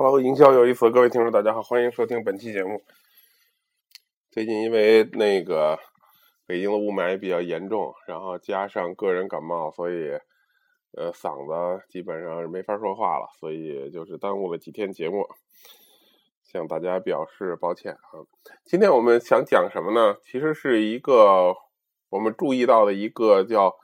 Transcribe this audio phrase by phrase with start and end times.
[0.00, 2.84] Hello，营销有意思，各位听众大家好，欢迎收听本期节目。
[4.30, 5.76] 最近因为那个
[6.46, 10.12] 北京的雾霾比较严重，然后加上个人感冒，所以
[10.96, 15.26] 呃嗓子基本上是没法说话了，所以就是耽误了几天节目，
[16.44, 18.22] 向大家表示抱歉啊。
[18.64, 20.16] 今天我们想讲什么呢？
[20.22, 21.56] 其实是一个
[22.10, 23.74] 我们注意到的一个叫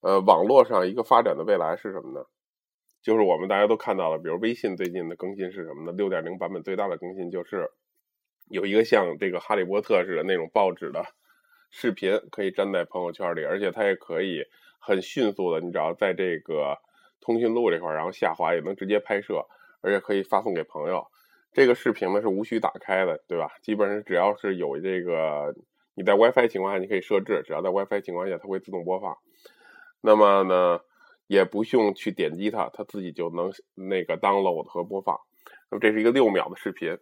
[0.00, 2.24] 呃网络上一个发展的未来是什么呢？
[3.08, 5.92] 就是我们大家都看到了，比如微信最近的更新是什么呢？
[5.96, 7.70] 六点零版本最大的更新就是
[8.50, 11.06] 有一个像这个哈利波特似的那种报纸的
[11.70, 14.44] 视频，可以粘在朋友圈里，而且它也可以
[14.78, 16.76] 很迅速的，你只要在这个
[17.22, 19.46] 通讯录这块，然后下滑也能直接拍摄，
[19.80, 21.06] 而且可以发送给朋友。
[21.54, 23.52] 这个视频呢是无需打开的，对吧？
[23.62, 25.54] 基本上只要是有这个
[25.94, 29.16] 你在 WiFi 情况下，你可以设置，只要在 WiFi 情况下，它会自动播放。
[30.02, 30.80] 那么呢？
[31.28, 35.20] 也不用去点击它，它自己就能那个 download 和播放。
[35.70, 36.98] 那么这是一个六秒的视频，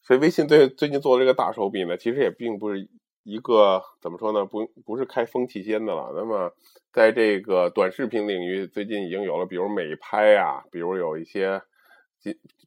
[0.00, 2.88] 所以微信对最近做的这个大手笔呢，其实也并不是
[3.22, 6.12] 一个怎么说呢，不不是开风气先的了。
[6.16, 6.54] 那么
[6.92, 11.60] 在这个短视频领域，最近已经有了，比如美拍啊，比如有一些，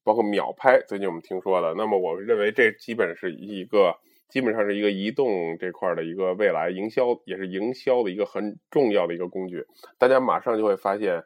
[0.04, 1.74] 包括秒拍，最近我们听说的。
[1.74, 3.98] 那么我认为这基本是一个。
[4.34, 9.64] 基本上是一个移动这块的一个未来营销，也是营销的一个很重要的一个工具。
[10.00, 11.22] 大家马上就会发现，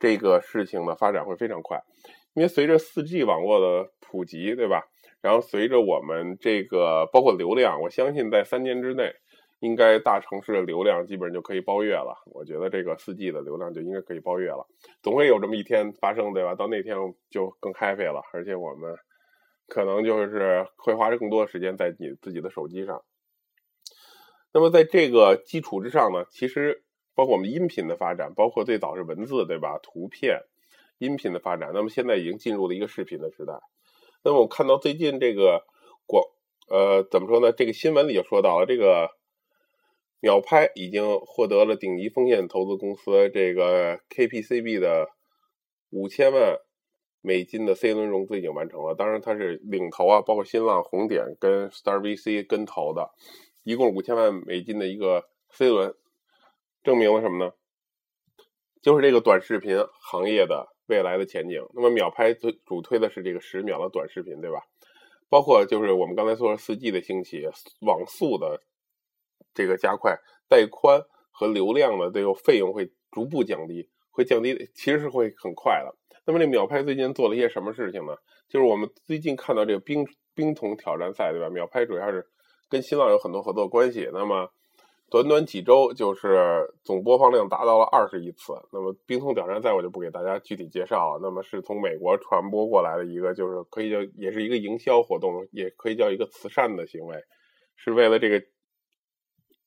[0.00, 1.80] 这个事情的发展会非常快，
[2.34, 4.82] 因为随着 4G 网络的普及，对吧？
[5.20, 9.14] 然后随着我们这个包括流量，我相信在三年之内，
[9.60, 12.12] 应该大城市的流量基本上就可以包月了。
[12.34, 14.66] 我觉得这个 4G 的流量就应该可以包月了，
[15.00, 16.56] 总会有这么一天发生，对吧？
[16.56, 16.96] 到那天
[17.30, 18.92] 就更 happy 了，而且我们。
[19.72, 23.02] 可能就是会花更多的时间在你自己的手机上。
[24.52, 26.84] 那么在这个基础之上呢，其实
[27.14, 29.78] 包括我们音频的发展，包括最早是文字，对吧？
[29.82, 30.42] 图片、
[30.98, 33.54] 音频的发展，那么现在已经进入了一个视频的时代。
[34.22, 35.64] 那么我看到最近这个
[36.04, 36.22] 广，
[36.68, 37.50] 呃，怎么说呢？
[37.52, 39.08] 这个新闻里就说到了，这个
[40.20, 45.08] 秒拍已经获得了顶级风险投资公司这个 KPCB 的
[45.88, 46.58] 五千万。
[47.22, 53.10] 美金的 C 轮融资已经完成了，当然它是领投啊，包括新浪、红点跟 Star VC 跟投的，
[53.62, 55.94] 一共五千万美金的一个 C 轮，
[56.82, 57.52] 证明了什么呢？
[58.82, 61.64] 就是这个短视频行业的未来的前景。
[61.72, 64.66] 那么秒拍最主推的是这个十秒的短视频，对吧？
[65.28, 67.48] 包括就是我们刚才说四 G 的兴起，
[67.80, 68.60] 网速的
[69.54, 70.18] 这个加快，
[70.48, 71.00] 带宽
[71.30, 75.92] 和流量的这个费用会逐步降低，会降低，其实是会很快的。
[76.24, 78.14] 那么这秒拍最近做了一些什么事情呢？
[78.48, 81.50] 就是我们最近看到这个冰冰桶挑战赛，对吧？
[81.50, 82.24] 秒拍主要是
[82.68, 84.08] 跟新浪有很多合作关系。
[84.12, 84.52] 那么
[85.10, 88.52] 短短几周，就是总播放量达到了二十亿次。
[88.72, 91.20] 那么冰桶挑战赛我就不给大家具体介绍了。
[91.20, 97.16] 那么是从美国传播过来的一个，就是可以叫也是一个营销活动，也可以叫一个慈善的行为，
[97.76, 98.42] 是为了这个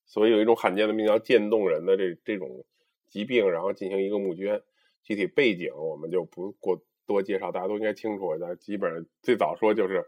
[0.06, 2.66] 所以有一种罕见的病叫渐冻人的这这种
[3.16, 4.62] 疾病，然后进行一个募捐。
[5.04, 8.36] 具体背景我们就不过多介绍，大家都应该清楚。
[8.38, 10.06] 那基本上最早说就是，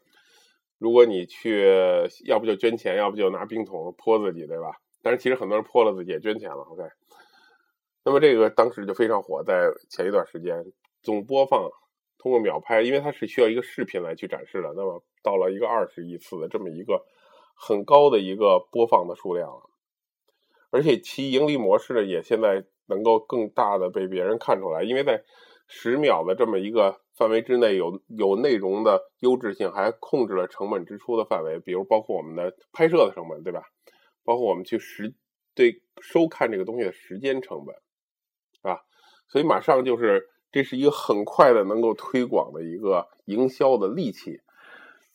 [0.78, 1.64] 如果你去，
[2.26, 4.82] 要不就捐钱，要不就拿冰桶泼自己，对吧？
[5.02, 6.58] 但是其实很多人泼了自己也捐钱了。
[6.64, 6.84] OK，
[8.04, 10.66] 那么这个当时就非常火，在前一段时间
[11.02, 11.70] 总播放
[12.18, 17.06] 通过秒拍，因为它是需要一个视频来去展示的，那么到了一个二十亿次的这么一个
[17.56, 19.50] 很高的一个播放的数量，
[20.70, 22.66] 而且其盈利模式呢也现在。
[22.90, 25.22] 能够更大的被别人看出来，因为在
[25.68, 33.64] 十秒的这么一个范围之内，有有内容的优质性，还控制了成本支出的范围，比如包括我们的拍摄的成本，对吧？
[34.24, 35.14] 包括我们去时
[35.54, 37.76] 对收看这个东西的时间成本，
[38.62, 38.80] 啊，
[39.28, 44.40] 所以马上就是这是一个很快的能够推广的一个营销的利器，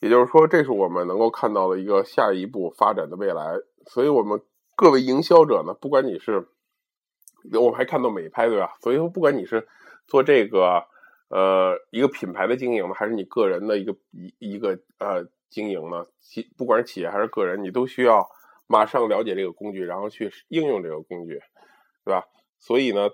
[0.01, 3.57] 也就是说，这是我们能够看到的一个下一步发展的未来。
[3.87, 4.43] 所以我们
[4.83, 6.49] 各位营销者呢，不管你是。
[7.53, 8.77] 我们还看到美拍，对吧？
[8.81, 9.69] 所以说，不管你是
[10.09, 10.85] 做这个
[11.29, 18.29] 呃一个品牌的经营呢，还是你个人的一个一一个呃经营呢，企不管是企业还是个人，你都需要
[18.67, 21.41] 马上了解这个工具，然后去应用这个工具，
[22.05, 22.27] 对吧？
[22.59, 23.11] 所以呢，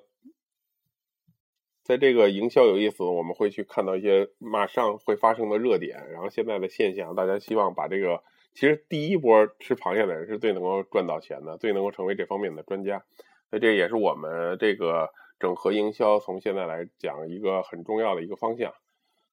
[1.83, 8.23] 在这个营销有意思，我们会去看到一些马上会发生的热点，然后现在的现象，大家希望把这个，
[8.59, 13.05] 其实第一波吃螃蟹的人是最能够赚到钱的，最能够成为这方面的专家。
[13.53, 18.75] 那这也是我们这个整合营销从现在来讲一个很重要的一个方向。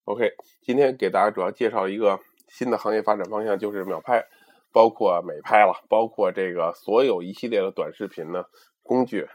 [0.03, 2.19] OK，今天给大家主要介绍一个
[2.49, 4.23] 新的行业发展方向，就是秒拍，
[4.71, 8.45] 包括美拍了，包括这个所有一系列的短视频呢
[8.83, 9.27] 工具，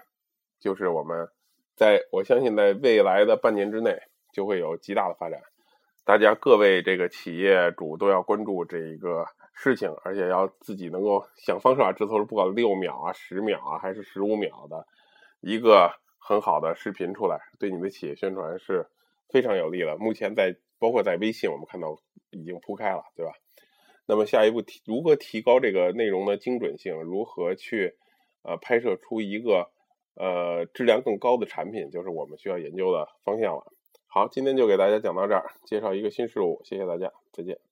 [0.61, 1.29] 就是我们
[1.75, 4.01] 在我相信在未来的半年之内
[4.33, 5.43] 就会有极大的发展。
[6.05, 14.87] 大家各位这个企业主都要关注这一个事情，而且要自己能够想方设法制作出不管六秒啊、十秒啊还是十五秒的
[15.41, 18.89] 一个很好的视频出来，对你的企业宣传是
[19.29, 19.97] 非常有利的。
[19.99, 21.97] 目前在包括在微信，我们看到
[22.31, 23.33] 已经铺开了，对吧？
[24.07, 27.01] 那么下一步提如何提高这个内容的精准性？
[27.03, 27.95] 如何去
[28.43, 29.71] 呃拍摄出一个
[30.17, 33.73] 呃质量更高的产品，就是我们需要研究的方向了。
[34.13, 37.70] 好，今天就给大家讲到这儿，介绍一个新事物，谢谢大家，再见。